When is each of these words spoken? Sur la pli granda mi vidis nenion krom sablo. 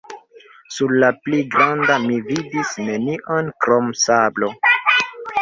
Sur 0.77 0.93
la 1.03 1.09
pli 1.25 1.41
granda 1.55 1.97
mi 2.07 2.17
vidis 2.31 2.73
nenion 2.87 3.53
krom 3.67 3.93
sablo. 4.07 4.53